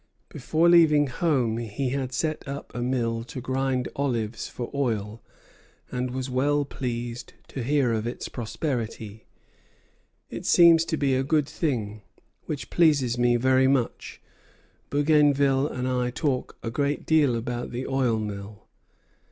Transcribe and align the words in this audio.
Before 0.29 0.67
leaving 0.67 1.05
home 1.05 1.59
he 1.59 1.89
had 1.89 2.11
set 2.11 2.47
up 2.47 2.73
a 2.73 2.81
mill 2.81 3.23
to 3.25 3.39
grind 3.39 3.87
olives 3.95 4.47
for 4.49 4.71
oil, 4.73 5.21
and 5.91 6.09
was 6.09 6.27
well 6.27 6.65
pleased 6.65 7.33
to 7.49 7.61
hear 7.61 7.93
of 7.93 8.07
its 8.07 8.27
prosperity. 8.27 9.27
"It 10.31 10.47
seems 10.47 10.85
to 10.85 10.97
be 10.97 11.13
a 11.13 11.21
good 11.21 11.47
thing, 11.47 12.01
which 12.47 12.71
pleases 12.71 13.19
me 13.19 13.35
very 13.35 13.67
much. 13.67 14.19
Bougainville 14.89 15.67
and 15.67 15.87
I 15.87 16.09
talk 16.09 16.57
a 16.63 16.71
great 16.71 17.05
deal 17.05 17.35
about 17.35 17.69
the 17.69 17.85
oil 17.85 18.17
mill." 18.17 18.63